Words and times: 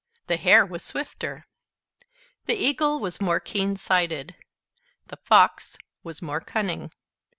The 0.25 0.37
hare 0.37 0.65
was 0.65 0.83
swifter. 0.83 1.45
The 2.47 2.55
eagle 2.55 2.99
was 2.99 3.21
more 3.21 3.39
keen 3.39 3.75
sighted. 3.75 4.33
The 5.09 5.17
fox 5.17 5.77
was 6.01 6.23
more 6.23 6.41
cunning. 6.41 6.91